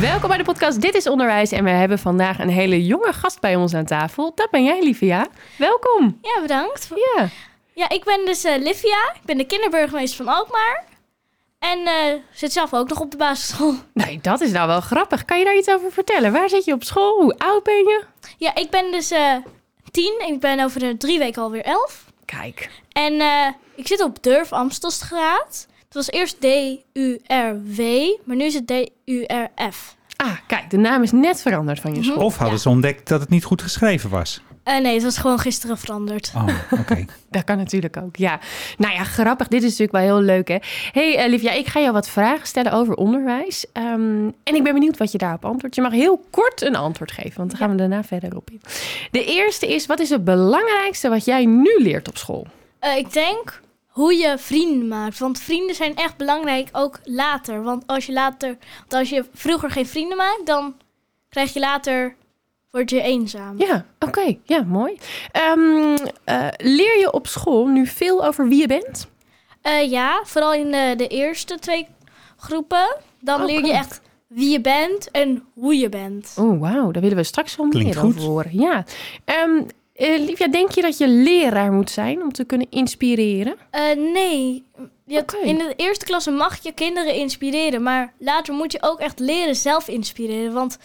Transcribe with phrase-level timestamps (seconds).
[0.00, 1.50] Welkom bij de podcast Dit is Onderwijs.
[1.50, 4.32] En we hebben vandaag een hele jonge gast bij ons aan tafel.
[4.34, 5.26] Dat ben jij, Livia.
[5.58, 6.18] Welkom.
[6.22, 6.88] Ja, bedankt.
[6.94, 7.28] Ja.
[7.74, 9.12] Ja, ik ben dus eh, Livia.
[9.14, 10.84] Ik ben de kinderburgemeester van Alkmaar.
[11.58, 13.74] En eh, zit zelf ook nog op de basisschool.
[13.94, 15.24] Nee, dat is nou wel grappig.
[15.24, 16.32] Kan je daar iets over vertellen?
[16.32, 17.20] Waar zit je op school?
[17.22, 18.04] Hoe oud ben je?
[18.38, 19.36] Ja, ik ben dus eh,
[19.90, 20.22] tien.
[20.26, 22.04] Ik ben over de drie weken alweer elf.
[22.24, 22.70] Kijk.
[22.92, 23.22] En
[23.74, 25.66] ik zit op Durf Amstelstraat.
[25.92, 27.80] Het was eerst D-U-R-W,
[28.24, 29.96] maar nu is het D-U-R-F.
[30.16, 32.24] Ah, kijk, de naam is net veranderd van je school.
[32.24, 34.42] Of hadden ze ontdekt dat het niet goed geschreven was?
[34.62, 36.32] Eh, nee, het was gewoon gisteren veranderd.
[36.36, 37.04] Oh, oké.
[37.30, 38.40] Dat kan natuurlijk ook, ja.
[38.78, 39.48] Nou ja, grappig.
[39.48, 40.56] Dit is natuurlijk wel heel leuk, hè?
[40.92, 43.66] hey, eh, Livia, ik ga jou wat vragen stellen over onderwijs.
[43.72, 45.74] Ehm, en ik ben benieuwd wat je daarop antwoordt.
[45.74, 48.60] Je mag heel kort een antwoord geven, want dan gaan we daarna verder op in.
[49.10, 52.46] De eerste is, wat is het belangrijkste wat jij nu leert op school?
[52.78, 53.60] Eh, ik denk
[53.92, 55.18] hoe je vrienden maakt.
[55.18, 57.62] Want vrienden zijn echt belangrijk, ook later.
[57.62, 60.74] Want als je later, want als je vroeger geen vrienden maakt, dan
[61.28, 62.14] krijg je later,
[62.70, 63.58] word je eenzaam.
[63.58, 64.36] Ja, oké.
[64.44, 64.98] Ja, mooi.
[65.32, 69.10] Ehm, eh, leer je op school nu veel over wie je bent?
[69.62, 71.86] Eh, ja, vooral in de, de eerste twee
[72.36, 72.96] groepen.
[73.20, 73.72] Dan Oh, leer je cool.
[73.74, 76.34] echt wie je bent en hoe je bent.
[76.38, 76.90] Oh, wauw.
[76.90, 78.50] Daar willen we straks wel meer over horen.
[78.60, 78.84] Ja.
[79.24, 79.62] Ehm
[79.94, 83.54] eh, Livia, denk je dat je leraar moet zijn om te kunnen inspireren?
[83.70, 84.64] Eh, nee,
[85.04, 87.82] je in de eerste klasse mag je kinderen inspireren.
[87.82, 90.52] Maar later moet je ook echt leren zelf inspireren.
[90.52, 90.78] Want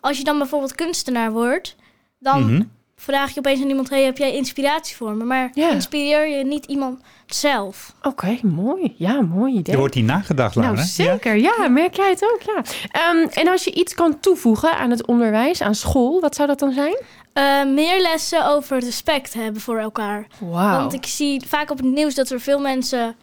[0.00, 1.76] als je dan bijvoorbeeld kunstenaar wordt,
[2.18, 2.62] dan Mhm.
[3.00, 5.24] Vraag je opeens aan iemand: hey, heb jij inspiratie voor me?
[5.24, 5.70] Maar Ja.
[5.70, 7.94] inspireer je niet iemand zelf.
[8.02, 8.94] Oké, mooi.
[8.96, 9.72] Ja, mooi idee.
[9.74, 10.72] Er wordt hier nagedacht, Lara.
[10.72, 11.36] Nou, zeker.
[11.36, 11.68] Ja.
[11.68, 12.40] merk jij het ook?
[12.42, 12.62] Ja.
[12.90, 16.58] Ehm, en als je iets kan toevoegen aan het onderwijs, aan school, wat zou dat
[16.58, 16.96] dan zijn?
[17.32, 20.26] Eh, meer lessen over respect hebben voor elkaar.
[20.38, 20.78] Wauw.
[20.78, 23.16] Want ik zie vaak op het nieuws dat er veel mensen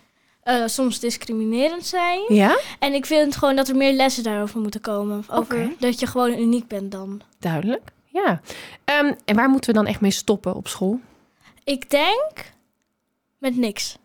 [0.43, 2.19] eh, soms discriminerend zijn.
[2.27, 5.17] Ja, En ik vind gewoon dat er meer lessen daarover moeten komen.
[5.31, 5.71] Over Oké.
[5.79, 7.21] dat je gewoon uniek bent dan.
[7.39, 7.81] duidelijk.
[8.23, 8.41] Ja.
[8.85, 10.99] Ehm, en waar moeten we dan echt mee stoppen op school?
[11.63, 12.51] Ik denk
[13.37, 13.97] met niks.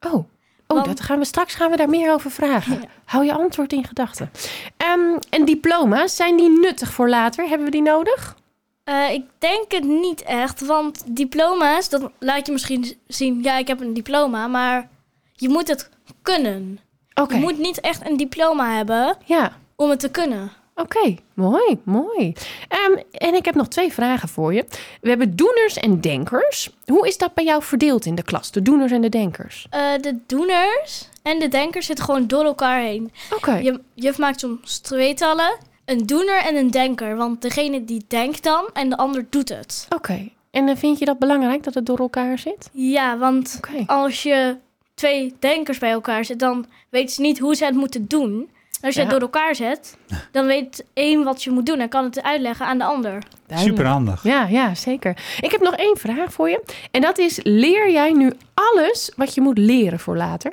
[0.00, 0.24] Oh, oh
[0.66, 2.80] Want- dat gaan we straks gaan we daar meer over vragen.
[2.80, 2.88] Ja.
[3.04, 4.30] Hou je antwoord in gedachten.
[4.76, 7.48] Ehm, en diploma's, zijn die nuttig voor later?
[7.48, 8.36] Hebben we die nodig?
[8.84, 13.66] Eh, ik denk het niet echt, want diploma's, dat laat je misschien zien, ja, ik
[13.66, 14.88] heb een diploma, maar
[15.32, 15.90] je moet het
[16.22, 16.78] kunnen.
[17.14, 17.34] Oké.
[17.34, 20.52] Je moet niet echt een diploma hebben Ja, om het te kunnen.
[20.76, 21.14] Oké.
[21.34, 22.32] Mooi, mooi.
[22.68, 24.64] Ehm, en ik heb nog twee vragen voor je.
[25.00, 26.70] We hebben doeners en denkers.
[26.86, 29.66] Hoe is dat bij jou verdeeld in de klas, de doeners en de denkers?
[29.70, 33.12] Eh, de doeners en de denkers zitten gewoon door elkaar heen.
[33.34, 33.54] Oké.
[33.54, 37.16] Je, juf maakt soms tweetallen, een doener en een denker.
[37.16, 39.86] Want degene die denkt dan en de ander doet het.
[39.94, 40.28] Oké.
[40.50, 42.70] En dan vind je dat belangrijk dat het door elkaar zit?
[42.72, 44.56] Ja, want als je
[44.94, 48.50] twee denkers bij elkaar zet, dan weten ze niet hoe ze het moeten doen.
[48.82, 49.06] Als je Ja.
[49.06, 49.96] het door elkaar zet,
[50.32, 53.22] dan weet één wat je moet doen en kan het uitleggen aan de ander.
[53.46, 53.76] Duidelijk.
[53.76, 54.22] Super handig.
[54.22, 55.16] Ja, ja, zeker.
[55.40, 56.62] Ik heb nog één vraag voor je.
[56.90, 60.52] En dat is, leer jij nu alles wat je moet leren voor later?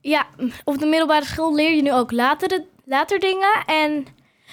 [0.00, 0.26] Ja,
[0.64, 3.62] op de middelbare school leer je nu ook later, de- later dingen.
[3.66, 4.06] En,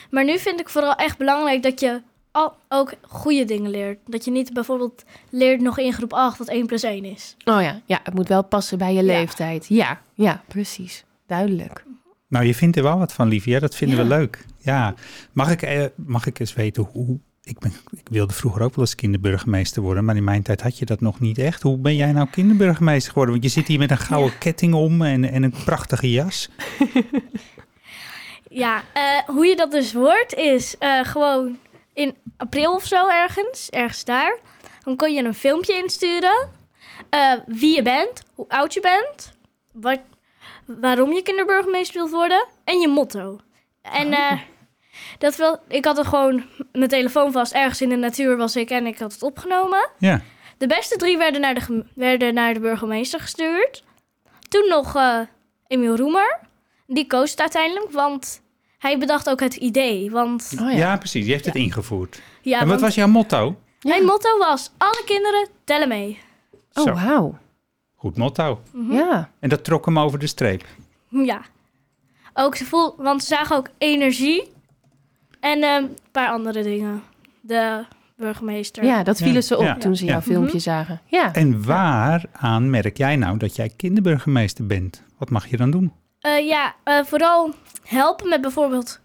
[0.10, 2.02] maar nu vind ik vooral echt belangrijk dat je
[2.32, 4.00] al, ook goede dingen leert.
[4.06, 7.36] Dat je niet bijvoorbeeld leert nog in groep 8 dat 1 plus 1 is.
[7.46, 9.14] Oh ja, ja het moet wel passen bij je Ja.
[9.14, 9.66] leeftijd.
[9.70, 11.04] Ja, ja, precies.
[11.28, 11.84] Duidelijk.
[12.32, 13.60] Nou, je vindt er wel wat van, Livia.
[13.60, 14.04] Dat vinden Ja.
[14.04, 14.46] we leuk.
[14.58, 14.94] Ja.
[15.32, 17.20] Mag ik, eh, mag ik eens weten hoe...
[17.44, 20.78] Ik, ben, ik wilde vroeger ook wel eens kinderburgemeester worden, maar in mijn tijd had
[20.78, 21.62] je dat nog niet echt.
[21.62, 23.34] Hoe ben jij nou kinderburgemeester geworden?
[23.40, 26.50] Want je zit hier met een gouden ketting om en, en een prachtige jas.
[28.50, 31.58] Ja, eh, hoe je dat dus wordt is eh, gewoon
[31.94, 34.38] in april of zo ergens, ergens daar.
[34.84, 36.48] Dan kon je een filmpje insturen.
[37.46, 39.34] wie je bent, hoe oud je bent,
[39.72, 40.00] wat,
[40.66, 43.40] waarom je kinderburgemeester wilt worden en je motto.
[43.82, 44.40] En eh,
[45.18, 47.54] dat wel, ik had er gewoon mijn telefoon vast.
[47.54, 49.90] Ergens in de natuur was ik en ik had het opgenomen.
[49.98, 50.22] Ja.
[50.58, 53.84] De beste drie werden naar de, werden naar de burgemeester gestuurd.
[54.50, 55.20] Toen nog eh
[55.68, 56.40] Emiel Roemer.
[56.88, 58.42] Die koos het uiteindelijk, want
[58.78, 60.12] hij bedacht ook het idee.
[60.12, 60.78] Want Oh Ja.
[60.78, 60.98] ja.
[60.98, 61.26] precies.
[61.26, 62.22] Je heeft het ingevoerd.
[62.42, 63.56] ja, en wat want was jouw motto?
[63.82, 66.20] mijn motto was: alle kinderen tellen mee.
[66.74, 67.38] Oh, wauw.
[68.02, 68.62] Goed motto.
[68.90, 69.30] Ja.
[69.40, 70.66] En dat trok hem over de streep.
[71.10, 71.42] Ja.
[72.34, 74.52] Ook ze voel, want ze zagen ook energie
[75.40, 77.04] en eh, een paar andere dingen.
[77.42, 77.86] De
[78.18, 78.84] burgemeester.
[78.84, 79.42] Ja, dat vielen Ja.
[79.42, 79.76] ze op Ja.
[79.78, 80.12] toen ze Ja.
[80.12, 81.02] jouw filmpje zagen.
[81.06, 81.34] Ja.
[81.34, 85.04] En waaraan merk jij nou dat jij kinderburgemeester bent?
[85.18, 85.94] Wat mag je dan doen?
[86.20, 89.00] Eh, ja, eh, vooral helpen met bijvoorbeeld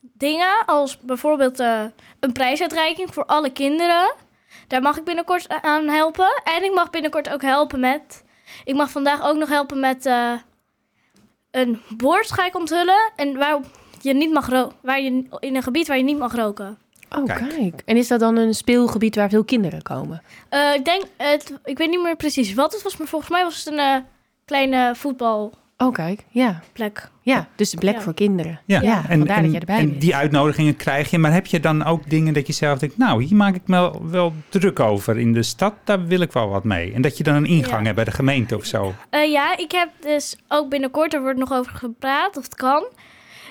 [0.00, 1.82] dingen als bijvoorbeeld eh,
[2.20, 4.14] een prijsuitreiking voor alle kinderen.
[4.66, 6.40] Daar mag ik binnenkort aan helpen.
[6.44, 8.24] En ik mag binnenkort ook helpen met...
[8.64, 10.32] Ik mag vandaag ook nog helpen met eh,
[11.50, 13.12] een bord ga ik onthullen.
[13.16, 13.60] En waar
[14.00, 16.78] je niet mag ro- waar je in een gebied waar je niet mag roken.
[17.16, 17.48] Oh, Kijk.
[17.48, 17.82] kijk.
[17.84, 20.22] En is dat dan een speelgebied waar veel kinderen komen?
[20.48, 23.42] Eh, ik denk, het, ik weet niet meer precies wat het was, maar volgens mij
[23.44, 23.96] was het een eh,
[24.44, 25.64] kleine voetbalplek.
[25.78, 26.24] Oh, kijk.
[26.30, 26.60] Ja.
[27.22, 28.00] Ja, dus een plek Ja.
[28.00, 28.60] voor kinderen.
[28.64, 30.00] Ja, Ja, vandaar dat je erbij en bent.
[30.00, 31.18] die uitnodigingen krijg je.
[31.18, 32.96] Maar heb je dan ook dingen dat je zelf denkt...
[32.98, 35.74] nou, hier maak ik me wel, wel druk over in de stad.
[35.84, 36.92] Daar wil ik wel wat mee.
[36.92, 37.82] En dat je dan een ingang Ja.
[37.82, 38.94] hebt bij de gemeente of zo.
[39.10, 42.84] Eh, ja, ik heb dus ook binnenkort, er wordt nog over gepraat of het kan.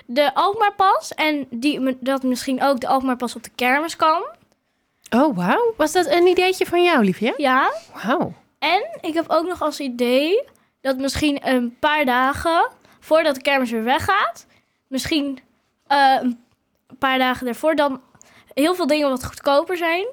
[0.06, 4.24] De Alkmaarpas en die, dat misschien ook de Alkmaarpas op de kermis kan.
[5.10, 5.74] Oh, wauw.
[5.77, 7.33] Was dat een ideetje van jou, liefje?
[7.38, 7.72] Ja,
[8.04, 8.33] Wauw.
[8.60, 10.44] en ik heb ook nog als idee
[10.86, 12.68] dat misschien een paar dagen
[13.00, 14.46] voordat de kermis weer weggaat,
[14.88, 15.40] misschien
[15.88, 16.40] eh, een
[17.00, 18.02] paar dagen daarvoor dan
[18.54, 20.06] heel veel dingen wat goedkoper zijn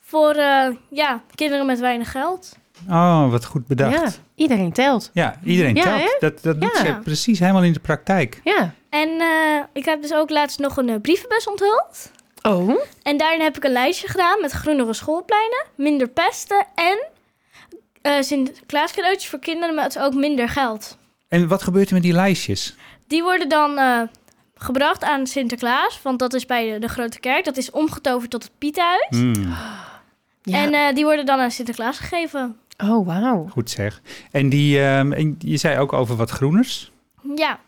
[0.00, 2.56] voor eh, ja, kinderen met weinig geld.
[2.88, 3.94] Oh, wat goed bedacht.
[3.94, 5.10] Ja, iedereen telt.
[5.44, 6.00] iedereen Ja, telt.
[6.00, 6.16] hè?
[6.20, 6.84] Dat, dat doet Ja.
[6.84, 8.40] ze precies helemaal in de praktijk.
[8.44, 8.74] Ja.
[8.90, 12.10] En eh, ik heb dus ook laatst nog een brievenbus onthuld.
[12.42, 12.70] Oh,
[13.02, 17.06] En daarin heb ik een lijstje gedaan met groenere schoolpleinen, minder pesten en
[18.02, 20.96] eh Sinterklaas cadeautjes voor kinderen met ook minder geld.
[21.28, 22.74] En wat gebeurt er met die lijstjes?
[23.06, 24.00] Die worden dan eh,
[24.54, 27.44] gebracht aan Sinterklaas, want dat is bij de, de Grote Kerk.
[27.44, 29.06] Dat is omgetoverd tot het Pietenhuis.
[29.08, 29.54] Hmm,
[30.42, 30.64] ja.
[30.64, 32.56] En eh, die worden dan aan Sinterklaas gegeven.
[32.84, 33.46] oh, wauw.
[33.50, 34.00] goed zeg.
[34.30, 36.92] En, die, ehm, en je zei ook over wat groeners.
[37.36, 37.60] Ja,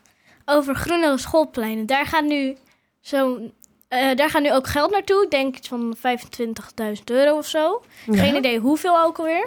[0.44, 1.86] over groenere schoolpleinen.
[1.86, 2.56] Daar gaat nu,
[3.00, 3.40] zo,
[3.88, 5.24] eh, daar gaat nu ook geld naartoe.
[5.24, 7.82] Ik denk iets van 25.000 euro of zo.
[8.10, 9.46] Geen idee hoeveel ook alweer.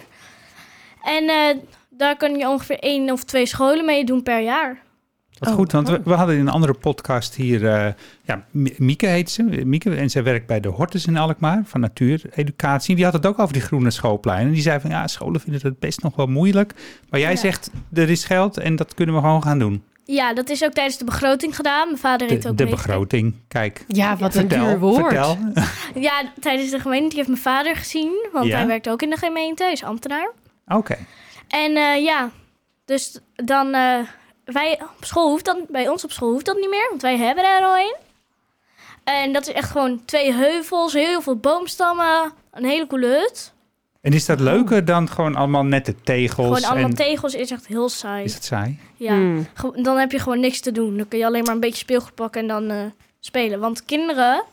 [1.03, 1.57] En eh,
[1.89, 4.81] daar kun je ongeveer één of twee scholen mee doen per jaar.
[5.39, 6.05] Wat Oh, goed, want we, oh.
[6.05, 7.67] we hadden in een andere podcast hier...
[7.67, 8.45] eh, ja,
[8.77, 9.43] Mieke heet ze.
[9.43, 12.95] Mieke, en zij werkt bij de Hortus in Alkmaar van natuureducatie.
[12.95, 14.53] Die had het ook over die groene schoolpleinen.
[14.53, 16.73] Die zei van ja, scholen vinden het best nog wel moeilijk.
[17.09, 17.35] Maar jij Ja.
[17.37, 19.83] zegt, er is geld en dat kunnen we gewoon gaan doen.
[20.05, 21.87] Ja, dat is ook tijdens de begroting gedaan.
[21.87, 23.83] Mijn vader heeft De, ook de begroting, kijk.
[23.87, 25.01] Ja, wat een duur woord.
[25.07, 25.37] vertel.
[25.95, 28.27] Ja, tijdens de gemeente die heeft mijn vader gezien.
[28.33, 28.57] Want Ja?
[28.57, 29.63] hij werkt ook in de gemeente.
[29.63, 30.31] Hij is ambtenaar.
[30.67, 30.97] Oké.
[31.47, 32.31] En eh, ja,
[32.85, 33.73] dus dan...
[33.73, 33.99] eh,
[34.45, 35.67] wij op school hoeft dat...
[35.67, 36.87] Bij ons op school hoeft dat niet meer.
[36.89, 37.95] Want wij hebben er al een.
[39.03, 40.93] En dat is echt gewoon twee heuvels.
[40.93, 42.31] Heel veel boomstammen.
[42.51, 43.53] Een hele coole hut.
[44.01, 46.47] En is dat leuker dan gewoon allemaal nette tegels?
[46.47, 48.23] Gewoon allemaal en, tegels is echt heel saai.
[48.23, 48.79] Is het saai?
[48.95, 49.13] Ja.
[49.13, 49.47] Hmm.
[49.75, 50.97] Dan heb je gewoon niks te doen.
[50.97, 52.85] Dan kun je alleen maar een beetje speelgoed pakken en dan eh,
[53.19, 53.59] spelen.
[53.59, 54.43] Want kinderen...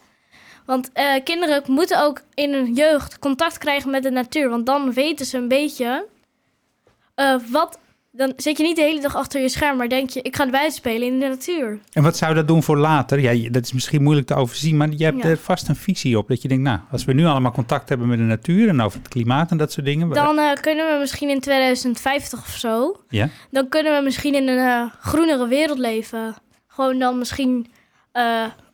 [0.71, 4.49] Want eh, kinderen moeten ook in hun jeugd contact krijgen met de natuur.
[4.49, 6.07] Want dan weten ze een beetje...
[7.15, 7.79] eh, wat...
[8.13, 10.23] Dan zit je niet de hele dag achter je scherm, maar denk je...
[10.23, 11.79] ik ga buiten spelen in de natuur.
[11.93, 13.21] En wat zou dat doen voor later?
[13.21, 15.29] Ja, dat is misschien moeilijk te overzien, maar je hebt Ja.
[15.29, 16.29] er vast een visie op.
[16.29, 18.99] Dat je denkt, nou, als we nu allemaal contact hebben met de natuur en over
[18.99, 20.09] het klimaat en dat soort dingen.
[20.09, 23.01] Dan eh, kunnen we misschien in 2050 of zo...
[23.09, 23.29] Ja?
[23.51, 26.35] dan kunnen we misschien in een groenere wereld leven.
[26.67, 27.67] Gewoon dan misschien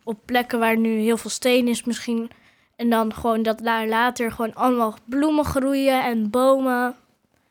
[0.06, 2.30] op plekken waar nu heel veel steen is misschien.
[2.76, 6.94] En dan gewoon dat daar later gewoon allemaal bloemen groeien en bomen.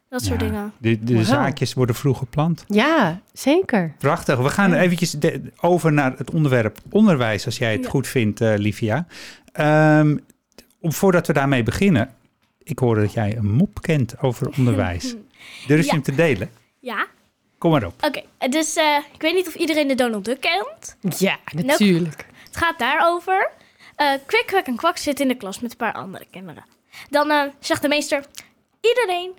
[0.10, 0.74] Dat soort Ja, dingen.
[1.02, 2.64] De, zaadjes worden vroeg geplant.
[2.68, 3.94] Ja, zeker.
[3.98, 4.38] Prachtig.
[4.38, 4.80] We gaan Ja.
[4.80, 7.90] eventjes de- over naar het onderwerp onderwijs, als jij het Ja.
[7.90, 9.08] goed vindt, eh, Livia.
[9.52, 10.18] Ehm,
[10.80, 12.10] om, voordat we daarmee beginnen,
[12.64, 15.16] ik hoor dat jij een mop kent over onderwijs.
[15.68, 16.50] Durf je hem te delen?
[16.80, 17.08] Ja,
[17.58, 17.94] Kom maar op.
[18.06, 18.22] oké.
[18.50, 20.96] dus eh, ik weet niet of iedereen de Donald Duck kent.
[21.20, 22.26] Ja, natuurlijk.
[22.56, 23.52] Het gaat daarover.
[23.96, 26.64] Eh kwik, kwak en kwak zit in de klas met een paar andere kinderen.
[27.10, 28.26] Dan eh, zegt de meester...
[28.82, 29.32] Iedereen,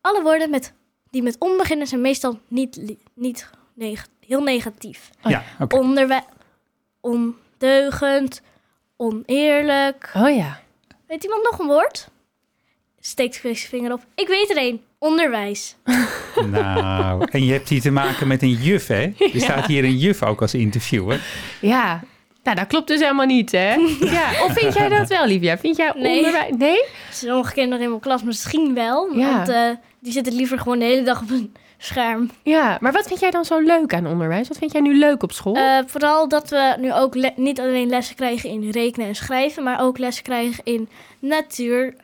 [0.00, 0.72] alle woorden met,
[1.10, 5.10] die met on beginnen zijn meestal niet, niet neg- heel negatief.
[5.22, 5.76] Oh, ja, oké.
[5.76, 6.22] Onderwijs,
[7.00, 8.42] ondeugend,
[8.96, 10.10] oneerlijk.
[10.14, 10.60] Oh ja.
[11.06, 12.08] Weet iemand nog een woord?
[13.00, 14.00] Steekt Chris zijn vinger op.
[14.14, 14.82] Ik weet er één.
[14.98, 15.76] Onderwijs.
[16.46, 19.02] Nou, en je hebt hier te maken met een juf, hè?
[19.18, 21.20] Er staat hier een juf ook als interviewer.
[21.60, 22.02] Ja.
[22.48, 23.74] Nou, dat klopt dus helemaal niet, hè?
[24.16, 24.30] Ja.
[24.44, 25.58] Of vind jij dat wel, Livia?
[25.58, 26.16] Vind jij Nee.
[26.16, 26.52] onderwijs...
[26.56, 26.84] Nee?
[27.10, 29.16] Sommige kinderen in mijn klas misschien wel.
[29.16, 29.36] Ja.
[29.36, 32.30] Want eh, die zitten liever gewoon de hele dag op een scherm.
[32.42, 34.48] Ja, maar wat vind jij dan zo leuk aan onderwijs?
[34.48, 35.54] Wat vind jij nu leuk op school?
[35.54, 39.80] Eh, vooral dat we nu ook niet alleen lessen krijgen in rekenen en schrijven, maar
[39.80, 40.88] ook lessen krijgen in
[41.18, 41.94] natuur,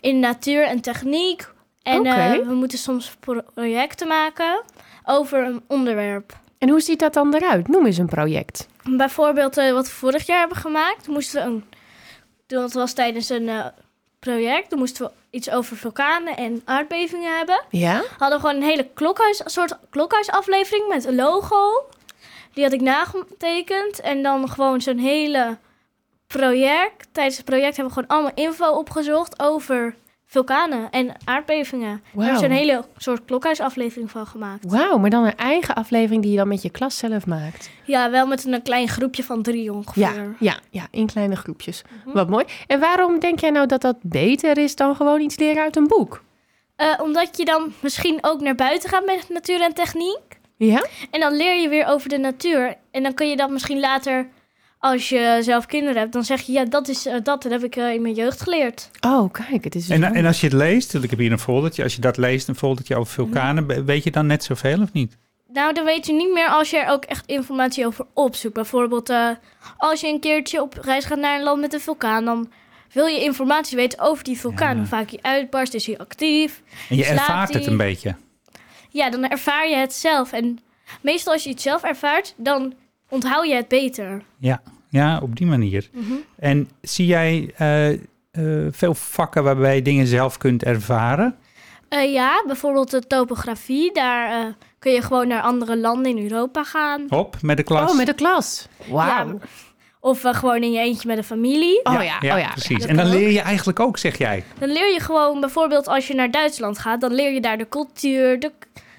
[0.00, 1.48] in natuur en techniek.
[1.82, 4.62] En eh, we moeten soms pro- projecten maken
[5.04, 6.32] over een onderwerp.
[6.58, 7.68] en hoe ziet dat dan eruit?
[7.68, 8.68] Noem eens een project.
[8.84, 11.64] Bijvoorbeeld eh, wat we vorig jaar hebben gemaakt, moesten we een.
[12.46, 13.66] Dat was tijdens een eh,
[14.18, 14.70] project.
[14.70, 17.62] Toen moesten we iets over vulkanen en aardbevingen hebben.
[17.70, 18.00] Ja?
[18.00, 21.86] We hadden gewoon een hele klokhuis, een soort klokhuisaflevering met een logo.
[22.52, 24.00] Die had ik nagetekend.
[24.00, 25.58] En dan gewoon zo'n hele
[26.26, 27.08] project.
[27.12, 29.94] Tijdens het project hebben we gewoon allemaal info opgezocht over
[30.32, 31.88] vulkanen en aardbevingen.
[31.88, 32.40] Daar hebben we Wauw.
[32.40, 34.64] zo'n hele soort klokhuisaflevering van gemaakt.
[34.70, 37.70] Wauw, maar dan een eigen aflevering die je dan met je klas zelf maakt.
[37.84, 40.02] Ja, wel met een klein groepje van drie ongeveer.
[40.02, 41.82] Ja, ja, ja, in kleine groepjes.
[42.04, 42.16] Mhm.
[42.16, 42.44] Wat mooi.
[42.66, 45.86] En waarom denk jij nou dat dat beter is dan gewoon iets leren uit een
[45.88, 46.22] boek?
[46.76, 50.40] Eh, omdat je dan misschien ook naar buiten gaat met natuur en techniek.
[50.56, 50.86] Ja?
[51.10, 52.74] En dan leer je weer over de natuur.
[52.90, 54.28] En dan kun je dat misschien later,
[54.82, 57.64] als je zelf kinderen hebt, dan zeg je, ja, dat is eh, dat, dat heb
[57.64, 58.90] ik eh, in mijn jeugd geleerd.
[59.00, 61.32] Oh, kijk, het is dus En, en als je het leest, want ik heb hier
[61.32, 61.82] een foldertje.
[61.82, 63.74] Als je dat leest, een foldertje over vulkanen, Mhm.
[63.74, 65.16] be- weet je dan net zoveel of niet?
[65.52, 68.54] Nou, dan weet je niet meer als je er ook echt informatie over opzoekt.
[68.54, 69.28] Bijvoorbeeld, eh,
[69.76, 72.50] als je een keertje op reis gaat naar een land met een vulkaan, dan
[72.92, 74.70] wil je informatie weten over die vulkaan.
[74.72, 74.76] Ja.
[74.78, 76.62] Hoe vaak hij uitbarst, is hij actief?
[76.88, 78.14] En je ervaart het een beetje.
[78.90, 80.32] Ja, dan ervaar je het zelf.
[80.32, 80.58] En
[81.00, 82.74] meestal als je iets zelf ervaart, dan
[83.12, 84.22] onthoud je het beter.
[84.38, 85.88] Ja, ja op die manier.
[85.92, 86.12] Mhm.
[86.38, 87.98] En zie jij eh, eh,
[88.70, 91.36] veel vakken waarbij je dingen zelf kunt ervaren?
[91.88, 93.92] Eh, ja, bijvoorbeeld de topografie.
[93.92, 94.46] Daar eh,
[94.78, 97.06] kun je gewoon naar andere landen in Europa gaan.
[97.08, 97.90] Op met de klas?
[97.90, 98.68] Oh, met de klas.
[98.88, 99.26] Wauw.
[99.26, 99.34] Ja,
[100.00, 101.84] of gewoon in je eentje met een familie.
[101.84, 102.50] Oh ja, oh ja.
[102.50, 102.86] precies.
[102.86, 104.44] en dan leer je eigenlijk ook, zeg jij.
[104.58, 107.68] Dan leer je gewoon bijvoorbeeld als je naar Duitsland gaat, dan leer je daar de
[107.68, 108.52] cultuur, de,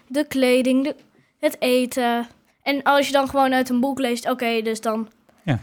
[0.07, 0.95] de kleding, de,
[1.39, 2.27] het eten.
[2.63, 5.09] En als je dan gewoon uit een boek leest, oké, dus dan.
[5.43, 5.59] Ja.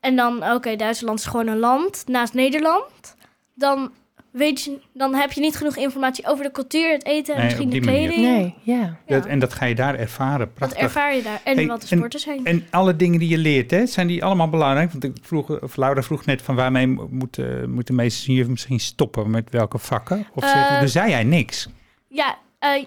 [0.00, 3.16] En dan, oké, Duitsland is gewoon een land naast Nederland.
[3.54, 3.92] Dan
[4.30, 7.48] weet je, dan heb je niet genoeg informatie over de cultuur, het eten en Nee,
[7.48, 8.08] misschien de manier.
[8.08, 8.26] kleding.
[8.26, 8.74] Nee, ja.
[9.06, 9.14] Ja.
[9.16, 10.38] Dat, en dat ga je daar ervaren.
[10.38, 10.78] Dat Prachtig.
[10.78, 11.40] ervaar je daar.
[11.44, 12.44] En Hey, wat de en- sporten zijn.
[12.44, 14.90] En alle dingen die je leert, hè, zijn die allemaal belangrijk?
[14.92, 19.30] Want ik vroeg, of Laura vroeg net van waarmee moeten, moeten meesters hier misschien stoppen
[19.30, 20.26] met welke vakken?
[20.34, 21.68] Of zeg, toen zei jij niks.
[22.08, 22.84] Ja, eh,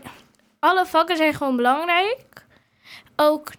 [0.60, 2.26] alle vakken zijn gewoon belangrijk.
[3.20, 3.52] Ook.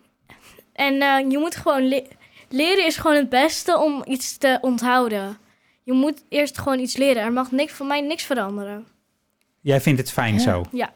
[0.73, 2.07] En eh, je moet gewoon le-
[2.49, 5.39] leren is gewoon het beste om iets te onthouden.
[5.83, 7.23] Je moet eerst gewoon iets leren.
[7.23, 8.87] Er mag niks van mij niks veranderen.
[9.61, 10.41] Jij vindt het fijn Ja.
[10.41, 10.63] zo.
[10.73, 10.93] Ja.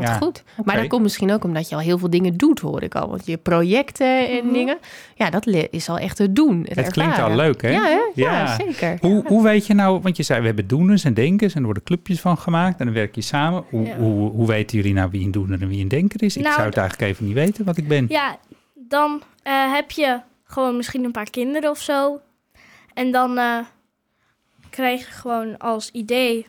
[0.00, 0.42] Wat Ja, goed.
[0.64, 3.08] Maar dat komt misschien ook omdat je al heel veel dingen doet, hoor ik al.
[3.08, 4.52] Want je projecten en Mhm.
[4.52, 4.78] dingen,
[5.14, 6.64] ja, dat is al echt het doen.
[6.68, 7.68] Het, Het klinkt al leuk, hè?
[7.70, 7.98] Ja, hè?
[8.14, 8.54] ja, Ja.
[8.56, 8.98] zeker.
[9.00, 11.64] Hoe, hoe weet je nou, want je zei we hebben doeners en denkers en er
[11.64, 13.64] worden clubjes van gemaakt en dan werk je samen.
[13.70, 13.96] Hoe, Ja.
[13.96, 16.36] hoe, hoe weten jullie nou wie een doener en wie een denker is?
[16.36, 18.06] Ik Nou, zou het eigenlijk even niet weten wat ik ben.
[18.08, 18.36] Ja,
[18.74, 22.20] dan eh, heb je gewoon misschien een paar kinderen of zo.
[22.94, 23.58] En dan eh,
[24.70, 26.46] krijg je gewoon als idee...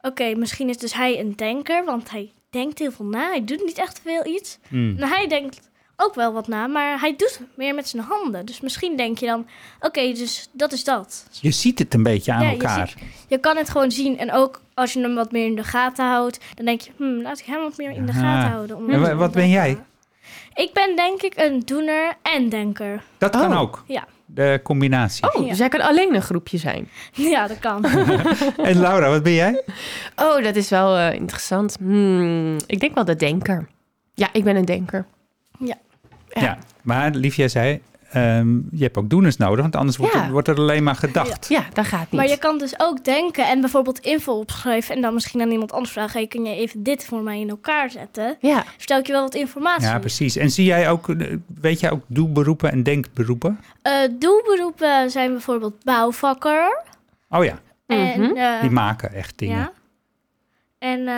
[0.00, 3.28] Oké, misschien is dus hij een denker, want hij denkt heel veel na.
[3.28, 4.58] Hij doet niet echt veel iets.
[4.68, 4.94] Hmm.
[4.94, 5.60] Nou, hij denkt
[5.96, 8.46] ook wel wat na, maar hij doet meer met zijn handen.
[8.46, 9.46] Dus misschien denk je dan,
[9.80, 11.26] oké, dus dat is dat.
[11.40, 12.94] Je ziet het een beetje aan Ja, je elkaar.
[13.28, 14.18] Je kan het gewoon zien.
[14.18, 17.22] En ook als je hem wat meer in de gaten houdt, dan denk je, hmm,
[17.22, 18.20] laat ik hem wat meer in de Aha.
[18.20, 18.76] gaten houden.
[18.76, 19.78] om En wat ben jij?
[20.54, 23.02] Ik ben denk ik een doener en denker.
[23.18, 23.60] Dat kan Oh.
[23.60, 23.84] ook.
[23.86, 24.06] Ja.
[24.30, 25.34] De combinatie.
[25.34, 25.48] Oh, Ja.
[25.48, 26.88] dus jij kan alleen een groepje zijn.
[27.12, 27.84] Ja, dat kan.
[28.70, 29.62] En Laura, wat ben jij?
[30.16, 31.76] Oh, dat is wel eh, interessant.
[31.80, 33.68] Hmm, ik denk wel de denker.
[34.14, 35.04] Ja, ik ben een denker.
[35.58, 35.76] Ja.
[36.28, 36.58] Ja.
[36.82, 37.80] Maar lief, jij zei,
[38.12, 40.24] ehm, je hebt ook doeners nodig, want anders wordt, Ja.
[40.24, 41.48] er, wordt er alleen maar gedacht.
[41.48, 42.12] Ja, dat gaat niet.
[42.20, 45.72] maar je kan dus ook denken en bijvoorbeeld info opschrijven en dan misschien aan iemand
[45.72, 48.36] anders vragen, hey, kun je even dit voor mij in elkaar zetten?
[48.40, 49.86] Ja, Vertel ik je wel wat informatie.
[49.88, 50.36] Ja, precies.
[50.36, 53.60] En zie jij ook, eh, weet jij ook doelberoepen en denkberoepen?
[53.82, 56.82] Eh, doelberoepen zijn bijvoorbeeld bouwvakker.
[57.30, 58.36] Oh ja, En, Mhm.
[58.36, 59.56] eh, die maken echt dingen.
[59.58, 59.72] Ja.
[60.78, 61.14] En eh,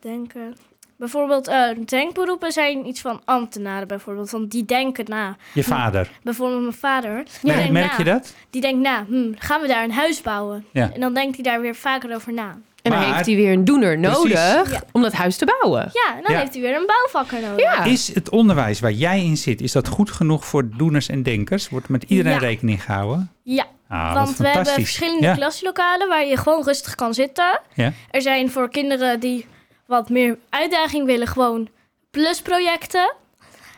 [0.00, 0.56] denken.
[1.02, 4.30] Bijvoorbeeld, eh, denkberoepen zijn iets van ambtenaren bijvoorbeeld.
[4.30, 5.36] Want die denken na.
[5.54, 6.10] Je vader.
[6.22, 7.22] Bijvoorbeeld mijn vader.
[7.42, 8.34] Die Merk, je dat?
[8.50, 10.64] Die denkt na, hm, gaan we daar een huis bouwen?
[10.72, 10.90] Ja.
[10.94, 12.58] En dan denkt hij daar weer vaker over na.
[12.82, 14.64] en dan heeft hij weer een doener nodig Ja.
[14.92, 15.90] om dat huis te bouwen.
[15.92, 16.38] Ja, en dan Ja.
[16.40, 17.60] heeft hij weer een bouwvakker nodig.
[17.64, 17.84] Ja.
[17.84, 21.68] Is het onderwijs waar jij in zit, is dat goed genoeg voor doeners en denkers?
[21.68, 22.38] Wordt met iedereen Ja.
[22.38, 23.30] rekening gehouden?
[23.42, 25.34] Ja, Ah, want we hebben verschillende ja.
[25.34, 27.60] klaslokalen waar je gewoon rustig kan zitten.
[27.74, 27.92] Ja.
[28.10, 29.46] Er zijn voor kinderen die
[29.92, 31.68] wat meer uitdaging willen, gewoon
[32.10, 33.12] plusprojecten.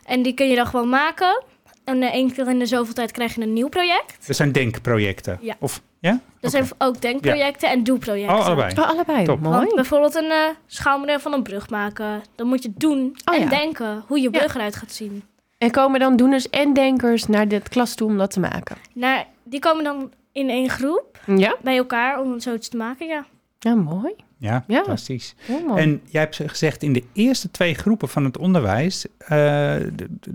[0.04, 1.42] En die kun je dan gewoon maken.
[1.85, 4.28] En eh, één keer in de zoveel tijd krijg je een nieuw project.
[4.28, 5.38] Er zijn denkprojecten.
[5.40, 5.54] Ja.
[5.61, 6.11] Of, ja?
[6.11, 6.49] Er Oké.
[6.50, 8.37] zijn ook denkprojecten en doelprojecten.
[8.38, 8.73] Oh, allebei.
[8.78, 9.25] Oh, allebei.
[9.25, 9.40] Top.
[9.40, 9.56] Mooi.
[9.56, 12.23] Want bijvoorbeeld een eh, schaalmodel van een brug maken.
[12.35, 13.49] Dan moet je doen Oh, en ja.
[13.49, 15.23] denken hoe je brug eruit gaat zien.
[15.59, 18.76] En komen dan doeners en denkers naar de klas toe om dat te maken?
[18.92, 21.56] Nou, die komen dan in één groep Ja?
[21.62, 23.25] bij elkaar om zoiets te maken, ja.
[23.59, 24.14] Ja, mooi.
[24.44, 24.76] Ja, Ja.
[24.76, 25.34] fantastisch.
[25.76, 29.36] En jij hebt gezegd in de eerste twee groepen van het onderwijs, eh,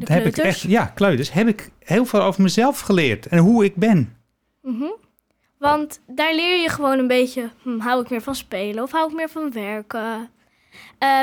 [0.03, 3.75] heb ik echt, ja, kleuters, heb ik heel veel over mezelf geleerd en hoe ik
[3.75, 4.17] ben.
[4.61, 4.83] Mhm.
[5.57, 9.09] Want daar leer je gewoon een beetje, hm, hou ik meer van spelen of hou
[9.09, 10.29] ik meer van werken?
[10.97, 11.21] Eh,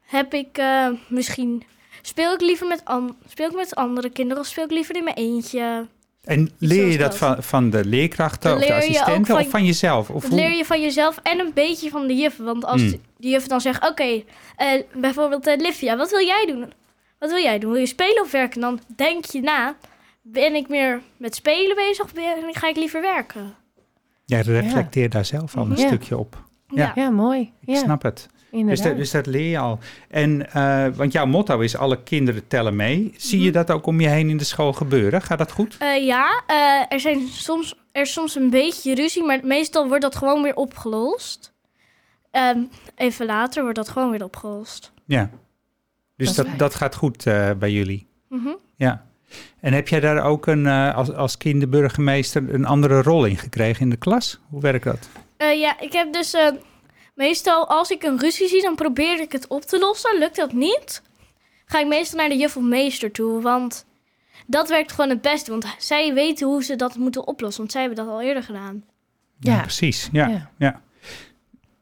[0.00, 1.62] heb ik eh, misschien,
[2.02, 5.04] speel ik liever met, an- speel ik met andere kinderen of speel ik liever in
[5.04, 5.86] mijn eentje?
[6.24, 10.10] En leer je dat van, van de leerkrachten of de assistenten van- of van jezelf?
[10.10, 12.36] Of leer je van jezelf en een beetje van de juf.
[12.36, 12.90] Want als Hmm.
[12.90, 14.22] de de juf dan zegt, oké,
[14.56, 16.72] eh, bijvoorbeeld eh, Livia, wat wil jij doen?
[17.18, 17.70] Wat wil jij doen?
[17.70, 18.60] Wil je spelen of werken?
[18.60, 19.76] Dan denk je na,
[20.22, 23.54] ben ik meer met spelen bezig of ben, ga ik liever werken?
[24.24, 25.86] Jij reflecteert daar zelf al een Ja.
[25.86, 26.44] stukje op.
[26.68, 26.92] Ja.
[26.94, 27.40] Ja, mooi.
[27.40, 28.28] Ik Ja, snap het.
[28.50, 29.78] Dus dat, dus dat leer je al.
[30.08, 33.14] En, eh, want jouw motto is alle kinderen tellen mee.
[33.16, 33.46] Zie Mhm.
[33.46, 35.22] je dat ook om je heen in de school gebeuren?
[35.22, 35.76] Gaat dat goed?
[35.78, 36.56] Eh, ja, eh,
[36.88, 40.54] er, zijn soms, er is soms een beetje ruzie, maar meestal wordt dat gewoon weer
[40.56, 41.52] opgelost.
[42.30, 42.58] Ehm,
[42.96, 44.92] even later wordt dat gewoon weer opgelost.
[45.04, 45.30] Ja.
[46.16, 47.24] Dus Dat dat, gaat goed
[47.58, 48.06] bij jullie.
[48.28, 48.48] Mhm.
[48.76, 49.06] Ja.
[49.60, 53.90] En heb jij daar ook een, als, als kinderburgemeester een andere rol in gekregen in
[53.90, 54.38] de klas?
[54.50, 55.08] Hoe werkt dat?
[55.38, 56.34] Ja, ik heb dus
[57.18, 60.18] meestal als ik een ruzie zie, dan probeer ik het op te lossen.
[60.18, 61.02] Lukt dat niet,
[61.66, 63.86] ga ik meestal naar de juf of meester toe, want
[64.46, 65.50] dat werkt gewoon het beste.
[65.50, 68.84] Want zij weten hoe ze dat moeten oplossen, want zij hebben dat al eerder gedaan.
[69.40, 69.60] Ja.
[69.60, 70.08] precies.
[70.12, 70.50] Ja, Ja.
[70.58, 70.82] ja.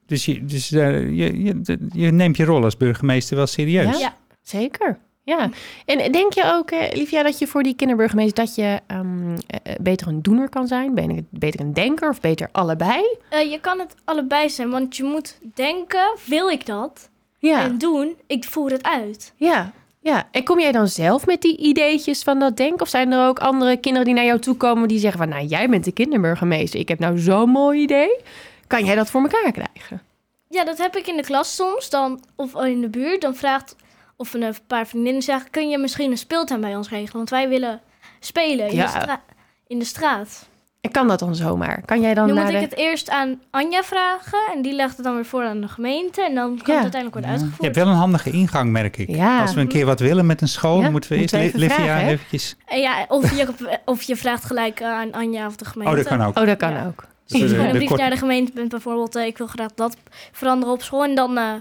[0.06, 3.98] Dus, je, dus eh, je, je, je neemt je rol als burgemeester wel serieus.
[3.98, 4.16] Ja.
[4.42, 4.98] Zeker.
[5.26, 5.50] Ja.
[5.84, 9.74] En denk je ook, eh, Livia, dat je voor die kinderburgemeester dat je ehm, eh,
[9.80, 10.94] beter een doener kan zijn?
[10.94, 13.04] Ben ik beter een denker of beter allebei?
[13.28, 17.08] Eh, je kan het allebei zijn, want je moet denken, wil ik dat?
[17.38, 17.62] Ja.
[17.62, 19.32] En doen, ik voer het uit.
[19.36, 19.72] Ja.
[20.00, 22.80] Ja, en kom jij dan zelf met die ideetjes van dat denken?
[22.80, 25.28] Of zijn er ook andere kinderen die naar jou toe komen die zeggen van...
[25.28, 28.18] nou, jij bent de kinderburgemeester, ik heb nou zo'n mooi idee.
[28.66, 30.02] Kan jij dat voor elkaar krijgen?
[30.48, 33.20] Ja, dat heb ik in de klas soms, dan, of in de buurt.
[33.20, 33.76] Dan vraagt,
[34.16, 37.12] of een paar vriendinnen zeggen, kun je misschien een speeltuin bij ons regelen?
[37.16, 37.80] Want wij willen
[38.20, 38.84] spelen in, Ja.
[38.84, 39.22] de, stra-
[39.66, 40.48] in de straat.
[40.80, 41.82] En kan dat dan zomaar?
[41.84, 42.52] Kan jij dan Nu moet de...
[42.52, 45.68] ik het eerst aan Anja vragen en die legt het dan weer voor aan de
[45.68, 46.22] gemeente.
[46.22, 46.82] En dan kan Ja.
[46.82, 47.62] het uiteindelijk worden Je uitgevoerd.
[47.62, 49.08] hebt wel een handige ingang, merk ik.
[49.08, 49.40] Ja.
[49.40, 52.04] Als we een keer wat willen met een school, Ja, moeten we eerst Livia vragen,
[52.04, 52.08] hè?
[52.10, 52.56] eventjes...
[52.66, 53.46] En ja, of je,
[53.84, 55.92] of je vraagt gelijk eh, aan Anja of de gemeente.
[55.92, 56.38] Oh, dat kan ook.
[56.38, 56.86] Oh, dat kan Ja.
[56.86, 57.04] ook.
[57.26, 59.38] Dus, Als je eh, een de brief kort- naar de gemeente bent bijvoorbeeld, eh, ik
[59.38, 59.96] wil graag dat
[60.32, 61.04] veranderen op school.
[61.04, 61.52] En dan eh,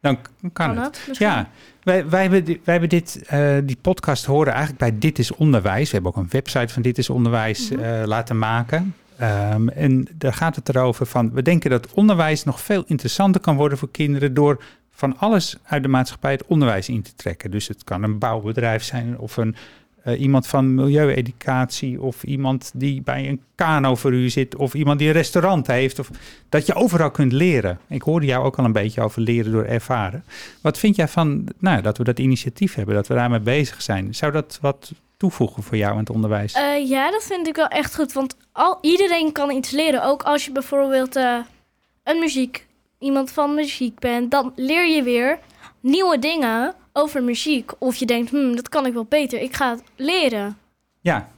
[0.00, 1.08] Dan kan, kan het.
[1.12, 1.48] Ja,
[1.82, 5.86] wij, wij hebben, wij hebben dit, eh, die podcast horen eigenlijk bij Dit is Onderwijs.
[5.86, 7.80] We hebben ook een website van Dit is Onderwijs Mhm.
[7.82, 8.94] eh, laten maken.
[9.16, 13.56] Ehm, en daar gaat het erover van, we denken dat onderwijs nog veel interessanter kan
[13.56, 17.50] worden voor kinderen door van alles uit de maatschappij het onderwijs in te trekken.
[17.50, 19.56] Dus het kan een bouwbedrijf zijn of een,
[20.02, 25.14] eh, iemand van milieueducatie of iemand die bij een kanoverhuur zit of iemand die een
[25.14, 25.98] restaurant heeft.
[25.98, 26.10] Of,
[26.48, 27.78] dat je overal kunt leren.
[27.88, 30.24] Ik hoorde jou ook al een beetje over leren door ervaren.
[30.62, 34.14] Wat vind jij van nou, dat we dat initiatief hebben, dat we daarmee bezig zijn?
[34.14, 36.52] Zou dat wat toevoegen voor jou in het onderwijs?
[36.52, 38.12] Eh, ja, dat vind ik wel echt goed.
[38.12, 40.04] Want al, iedereen kan iets leren.
[40.04, 41.38] Ook als je bijvoorbeeld eh,
[42.04, 42.66] een muziek,
[42.98, 45.38] iemand van muziek bent, dan leer je weer
[45.80, 47.70] nieuwe dingen over muziek.
[47.78, 49.40] Of je denkt, hmm, dat kan ik wel beter.
[49.40, 50.56] Ik ga het leren.
[51.00, 51.30] Ja.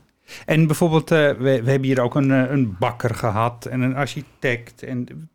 [0.45, 3.95] En bijvoorbeeld, eh, we, we hebben hier ook een, eh, een bakker gehad en een
[3.95, 4.83] architect.
[4.83, 5.29] En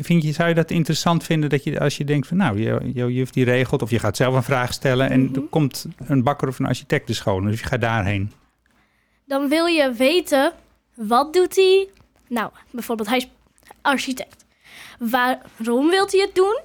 [0.00, 2.90] vind je, zou je dat interessant vinden dat je als je denkt van nou, je,
[2.94, 5.34] je juf die regelt of je gaat zelf een vraag stellen en Mhm.
[5.34, 8.32] er komt een bakker of een architect de school, dus je gaat daarheen.
[9.24, 10.52] Dan wil je weten,
[10.94, 11.88] wat doet hij?
[12.28, 13.28] Nou, bijvoorbeeld hij is
[13.82, 14.44] architect.
[14.98, 16.60] Waarom wilt hij het doen?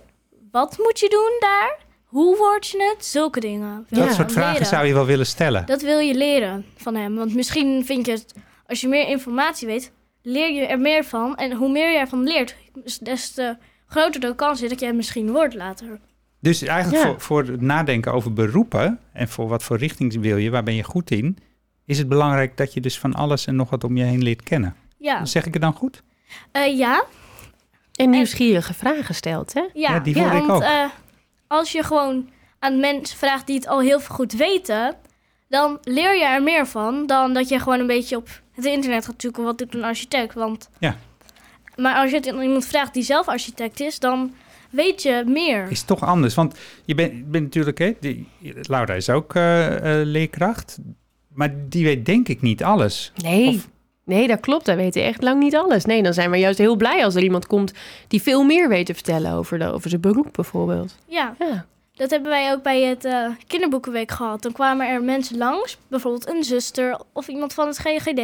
[0.52, 1.78] Wat moet je doen daar?
[2.16, 3.06] Hoe word je het?
[3.06, 3.86] Zulke dingen.
[3.90, 4.68] Dat soort vragen leren.
[4.68, 5.66] zou je wel willen stellen.
[5.66, 7.16] Dat wil je leren van hem.
[7.16, 8.34] Want misschien vind je het,
[8.68, 11.36] als je meer informatie weet, leer je er meer van.
[11.36, 12.56] En hoe meer je ervan leert,
[13.02, 16.00] des te groter de kans is dat je het misschien wordt later.
[16.40, 17.10] Dus eigenlijk Ja.
[17.10, 20.76] voor, voor het nadenken over beroepen en voor wat voor richting wil je, waar ben
[20.76, 21.38] je goed in,
[21.86, 24.44] is het belangrijk dat je dus van alles en nog wat om je heen leert
[24.44, 24.76] kennen.
[24.98, 26.04] Ja, Zeg ik het dan goed?
[26.52, 27.04] Eh, ja,
[27.94, 29.60] En nieuwsgierige vragen stelt, hè?
[29.60, 29.70] ja.
[29.94, 30.62] Ja, die hoor ik want ook.
[30.62, 30.86] eh,
[31.58, 34.96] als je gewoon aan mensen vraagt die het al heel goed weten,
[35.50, 39.06] dan leer je er meer van dan dat je gewoon een beetje op het internet
[39.06, 40.34] gaat zoeken wat doet een architect.
[40.34, 40.96] Want, Ja.
[41.76, 44.34] Maar als je het aan iemand vraagt die zelf architect is, dan
[44.70, 45.68] weet je meer.
[45.70, 48.28] Is toch anders, want je bent, bent natuurlijk, hè, die,
[48.62, 50.78] Laura is ook eh, eh, leerkracht,
[51.34, 53.12] maar die weet denk ik niet alles.
[53.24, 53.48] Nee.
[53.48, 53.68] Of-
[54.06, 54.66] Nee, dat klopt.
[54.66, 55.86] Wij weten echt lang niet alles.
[55.86, 57.74] Nee, dan zijn we juist heel blij als er iemand komt
[58.08, 60.96] die veel meer weet te vertellen over, de, over zijn beroep bijvoorbeeld.
[61.08, 61.36] Ja.
[61.40, 61.66] Ja.
[61.94, 64.42] Dat hebben wij ook bij het eh, kinderboekenweek gehad.
[64.42, 68.16] Dan kwamen er mensen langs, bijvoorbeeld een zuster of iemand van het GGD.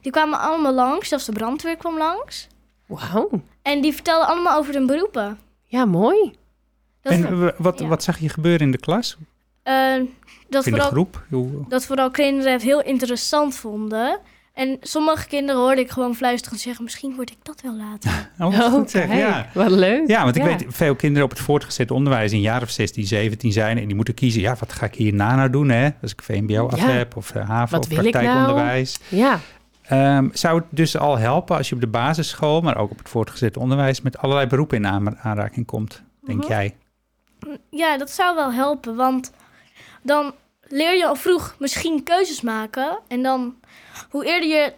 [0.00, 2.46] Die kwamen allemaal langs, zelfs de brandweer kwam langs.
[2.86, 3.30] Wauw.
[3.62, 5.38] En die vertelden allemaal over hun beroepen.
[5.64, 6.32] Ja, mooi.
[7.02, 7.86] Dat, en w- wat, ja.
[7.86, 9.16] wat zag je gebeuren in de klas?
[9.62, 9.74] eh,
[10.48, 11.24] dat, in de vooral, groep?
[11.68, 14.18] Dat vooral kinderen het heel interessant vonden.
[14.54, 16.84] En sommige kinderen hoorde ik gewoon fluisteren zeggen...
[16.84, 18.30] misschien word ik dat wel later.
[18.38, 19.46] Oh, wat goed zeg, ja.
[19.54, 20.08] Wat leuk.
[20.08, 20.48] Ja, want ik Ja.
[20.48, 22.32] weet veel kinderen op het voortgezet onderwijs...
[22.32, 23.78] een jaar of 16, 17 zijn...
[23.78, 25.88] en die moeten kiezen, ja, wat ga ik hierna nou doen, hè?
[26.02, 26.86] Als ik VMBO af Ja.
[26.90, 28.24] heb of uh, HAVO Wat of wil ik nou?
[28.24, 28.98] praktijkonderwijs.
[29.08, 29.38] Ja.
[29.82, 32.60] Ehm, zou het dus al helpen als je op de basisschool...
[32.60, 34.00] maar ook op het voortgezet onderwijs...
[34.00, 36.48] met allerlei beroepen in aanraking komt, denk Mhm.
[36.48, 36.74] jij?
[37.70, 39.32] Ja, dat zou wel helpen, want
[40.02, 40.34] dan
[40.72, 42.98] leer je al vroeg misschien keuzes maken.
[43.08, 43.60] En dan,
[44.10, 44.72] hoe eerder je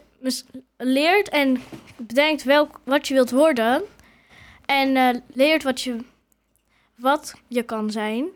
[0.77, 1.63] leert en
[1.97, 3.83] bedenkt welk, wat je wilt worden...
[4.67, 5.97] en eh, leert wat je,
[6.97, 8.27] wat je kan zijn...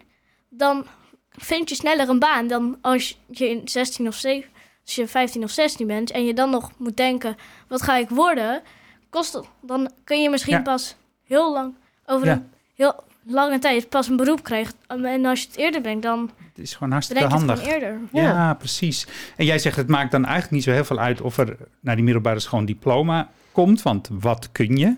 [0.49, 0.87] dan
[1.31, 4.51] vind je sneller een baan dan als je in 16 of 7,
[4.85, 6.11] als je 15 of 16 bent...
[6.11, 7.37] en je dan nog moet denken,
[7.69, 8.63] wat ga ik worden...
[9.11, 10.63] Kost, dan kun je misschien Ja.
[10.63, 11.75] pas heel lang
[12.07, 12.33] over Ja.
[12.33, 14.77] een heel lange tijd pas een beroep krijgt.
[14.87, 17.67] En als je het eerder brengt, dan Het is gewoon hartstikke handig.
[17.67, 18.01] eerder.
[18.13, 18.23] Ja.
[18.23, 18.55] Ja.
[18.55, 19.07] precies.
[19.37, 21.21] En jij zegt, het maakt dan eigenlijk niet zo heel veel uit...
[21.21, 23.83] of er naar die middelbare school een diploma komt...
[23.83, 24.97] want wat kun je?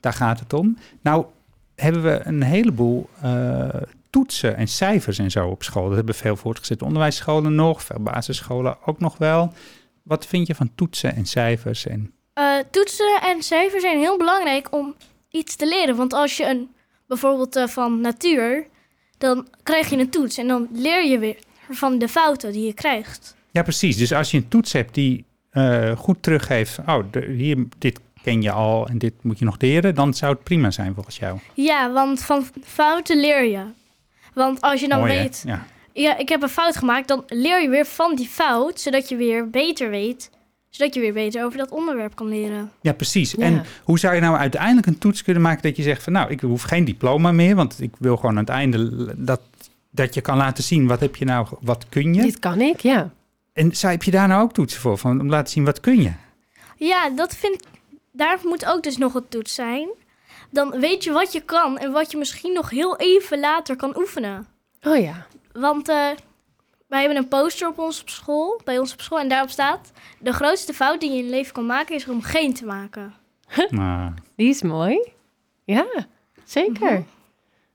[0.00, 0.78] Daar gaat het om.
[1.00, 1.24] Nou
[1.74, 3.68] hebben we een heleboel eh,
[4.10, 5.86] toetsen en cijfers en zo op school.
[5.86, 7.82] Dat hebben veel voortgezet onderwijsscholen nog...
[7.82, 9.52] veel basisscholen ook nog wel.
[10.02, 11.86] Wat vind je van toetsen en cijfers?
[11.86, 12.12] En...
[12.32, 14.94] Eh, toetsen en cijfers zijn heel belangrijk om
[15.30, 15.96] iets te leren.
[15.96, 16.70] Want als je een,
[17.08, 18.66] bijvoorbeeld eh, van natuur,
[19.18, 20.38] dan krijg je een toets.
[20.38, 21.36] En dan leer je weer
[21.70, 23.36] van de fouten die je krijgt.
[23.50, 23.96] Ja, precies.
[23.96, 26.78] Dus als je een toets hebt die eh, goed teruggeeft...
[26.86, 29.94] oh, de- hier, dit ken je al en dit moet je nog leren...
[29.94, 31.38] dan zou het prima zijn volgens jou.
[31.54, 33.64] Ja, want van fouten leer je.
[34.34, 35.66] Want als je dan Mooi, weet, Ja.
[35.92, 39.16] ja, ik heb een fout gemaakt, dan leer je weer van die fout, zodat je
[39.16, 40.30] weer beter weet.
[40.68, 42.70] Zodat je weer beter over dat onderwerp kan leren.
[42.80, 43.30] Ja, precies.
[43.30, 43.44] Ja.
[43.44, 46.30] En hoe zou je nou uiteindelijk een toets kunnen maken dat je zegt van nou,
[46.30, 49.40] ik hoef geen diploma meer, want ik wil gewoon aan het einde dat,
[49.90, 52.22] dat je kan laten zien wat heb je nou, wat kun je.
[52.22, 53.10] Dit kan ik, ja.
[53.52, 56.02] En zou, heb je daar nou ook toetsen voor, van, om laten zien wat kun
[56.02, 56.12] je?
[56.76, 57.62] Ja, dat vind
[58.18, 59.88] daar moet ook dus nog een toets zijn.
[60.50, 63.98] Dan weet je wat je kan en wat je misschien nog heel even later kan
[63.98, 64.46] oefenen.
[64.82, 65.26] Oh ja.
[65.52, 66.08] Want eh,
[66.88, 69.92] wij hebben een poster op ons op school, bij ons op school, en daarop staat:
[70.18, 73.14] de grootste fout die je in je leven kan maken is om geen te maken.
[73.70, 75.08] Nou, Die is mooi.
[75.64, 75.86] Ja,
[76.44, 76.92] zeker.
[76.92, 77.02] Mhm.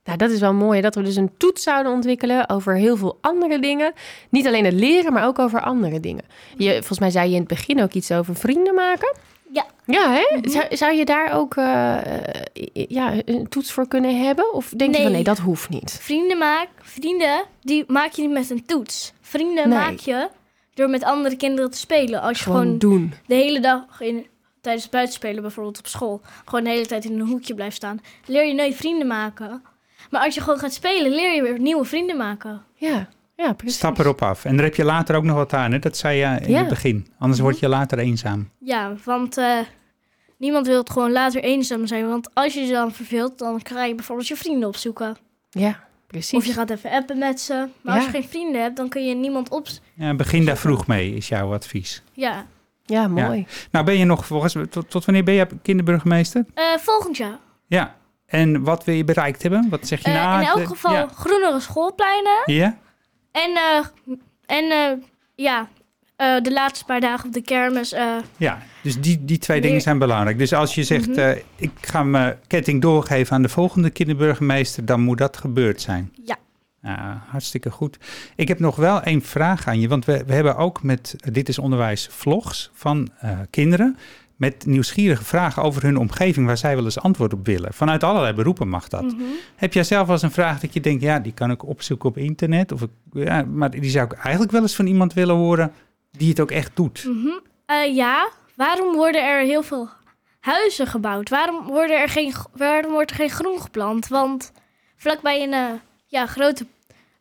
[0.04, 3.18] Nou, dat is wel mooi dat we dus een toets zouden ontwikkelen over heel veel
[3.22, 3.94] andere dingen.
[4.30, 6.24] Niet alleen het leren, maar ook over andere dingen.
[6.58, 9.16] Je, volgens mij zei je in het begin ook iets over vrienden maken.
[9.54, 9.66] Ja.
[9.86, 10.50] Ja, hè?
[10.50, 12.42] Zou, zou je daar ook eh, eh,
[12.74, 14.54] ja, een toets voor kunnen hebben?
[14.54, 15.14] Of denk je van Nee.
[15.14, 15.98] nee, dat hoeft niet?
[16.02, 19.14] Vrienden, maak, vrienden die maak je niet met een toets.
[19.22, 19.78] Vrienden Nee.
[19.78, 20.30] maak je
[20.74, 22.22] door met andere kinderen te spelen.
[22.22, 23.14] Als je Gewoon, gewoon doen.
[23.28, 24.26] de hele dag in,
[24.62, 28.02] tijdens het buitenspelen, bijvoorbeeld op school, gewoon de hele tijd in een hoekje blijft staan,
[28.26, 29.64] leer je nooit vrienden maken.
[30.10, 32.64] Maar als je gewoon gaat spelen, leer je weer nieuwe vrienden maken.
[32.76, 33.78] Ja, ja precies.
[33.78, 34.46] stap erop af.
[34.46, 35.80] En daar heb je later ook nog wat aan, hè?
[35.80, 36.60] dat zei je in Ja.
[36.60, 37.08] het begin.
[37.20, 38.50] Anders word je later eenzaam.
[38.60, 39.58] Ja, want eh,
[40.38, 42.08] niemand wil het gewoon later eenzaam zijn.
[42.08, 45.18] Want als je je dan verveelt, dan ga je bijvoorbeeld je vrienden opzoeken.
[45.50, 46.34] Ja, precies.
[46.38, 47.68] Of je gaat even appen met ze.
[47.82, 49.68] Maar als je geen vrienden hebt, dan kun je niemand op...
[49.94, 52.04] Ja, begin daar vroeg mee, is jouw advies.
[52.14, 52.46] Ja,
[52.86, 53.48] Ja, mooi.
[53.72, 56.46] Nou, ben je nog, volgens, tot, tot wanneer ben je kinderburgemeester?
[56.54, 57.38] Eh, volgend jaar.
[57.68, 57.96] Ja.
[58.26, 59.68] En wat wil je bereikt hebben?
[59.70, 60.42] Wat zeg je Eh, nou?
[60.42, 61.08] in elk de- geval Ja.
[61.16, 62.42] groenere schoolpleinen.
[62.46, 62.78] ja?
[63.34, 63.86] En, eh,
[64.46, 65.04] en eh,
[65.36, 65.70] ja,
[66.16, 67.96] eh, de laatste paar dagen op de kermis.
[68.38, 70.38] Ja, dus die, die twee dingen zijn belangrijk.
[70.38, 71.38] Dus als je zegt, Mhm.
[71.56, 76.14] ik ga mijn ketting doorgeven aan de volgende kinderburgemeester, dan moet dat gebeurd zijn.
[76.26, 76.38] Ja.
[77.28, 77.98] Hartstikke goed.
[78.36, 81.50] Ik heb nog wel één vraag aan je, want we, we hebben ook met Dit
[81.50, 83.10] is Onderwijs vlogs van
[83.50, 83.98] kinderen
[84.44, 87.74] met nieuwsgierige vragen over hun omgeving waar zij wel eens antwoord op willen.
[87.74, 89.02] Vanuit allerlei beroepen mag dat.
[89.04, 89.22] mhm.
[89.56, 92.10] Heb jij zelf wel eens een vraag dat je denkt, ja, die kan ik opzoeken
[92.10, 95.36] op internet, of ik, ja, maar die zou ik eigenlijk wel eens van iemand willen
[95.36, 95.72] horen
[96.12, 97.04] die het ook echt doet?
[97.08, 97.28] Mhm.
[97.66, 99.90] Eh, ja, waarom worden er heel veel
[100.40, 101.30] huizen gebouwd?
[101.30, 104.08] Waarom, worden er geen, waarom wordt er geen groen geplant?
[104.08, 104.52] Want
[104.98, 105.66] vlakbij een eh,
[106.08, 106.66] ja, grote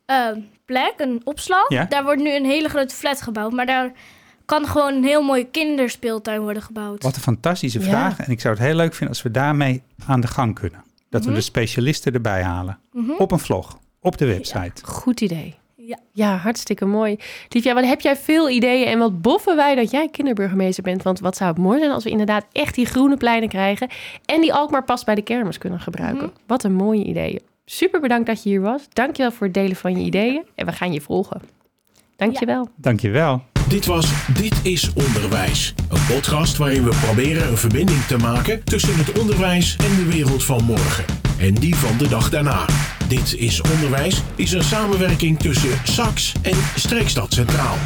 [0.05, 0.27] eh,
[0.65, 1.85] plek, een opslag, Ja.
[1.85, 3.51] daar wordt nu een hele grote flat gebouwd.
[3.51, 3.91] Maar daar
[4.59, 7.03] kan gewoon een heel mooie kinderspeeltuin worden gebouwd.
[7.03, 7.85] Wat een fantastische Ja.
[7.85, 8.19] vraag.
[8.19, 10.83] En ik zou het heel leuk vinden als we daarmee aan de gang kunnen.
[11.09, 11.37] Dat we Mhm.
[11.37, 12.79] de specialisten erbij halen.
[12.91, 13.11] Mhm.
[13.17, 14.85] Op een vlog, op de website.
[14.85, 15.55] Goed idee.
[15.75, 15.97] Ja.
[16.11, 17.17] Ja, hartstikke mooi.
[17.49, 21.03] Liefja, wat heb jij veel ideeën en wat boffen wij dat jij kinderburgemeester bent?
[21.03, 23.89] Want wat zou het mooi zijn als we inderdaad echt die groene pleinen krijgen
[24.25, 26.25] en die Alkmaar pas bij de kermis kunnen gebruiken.
[26.25, 26.33] Mhm.
[26.47, 27.41] Wat een mooie ideeën.
[27.65, 28.81] Super bedankt dat je hier was.
[28.89, 31.41] Dankjewel voor het delen van je ideeën en we gaan je volgen.
[32.15, 32.69] Dankjewel.
[32.75, 33.41] Dankjewel.
[33.67, 35.73] Dit was Dit is Onderwijs.
[35.89, 40.43] Een podcast waarin we proberen een verbinding te maken tussen het onderwijs en de wereld
[40.43, 41.05] van morgen.
[41.37, 42.65] En die van de dag daarna.
[43.07, 47.77] Dit is Onderwijs is een samenwerking tussen SAX en Streekstad Centraal.